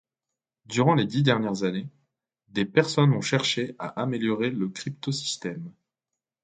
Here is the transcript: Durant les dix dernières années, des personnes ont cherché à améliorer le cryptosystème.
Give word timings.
Durant 0.65 0.95
les 0.95 1.05
dix 1.05 1.21
dernières 1.21 1.61
années, 1.61 1.87
des 2.47 2.65
personnes 2.65 3.13
ont 3.13 3.21
cherché 3.21 3.75
à 3.77 3.89
améliorer 4.01 4.49
le 4.49 4.67
cryptosystème. 4.67 5.71